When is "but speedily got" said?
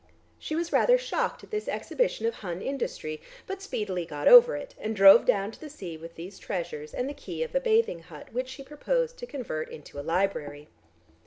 3.45-4.27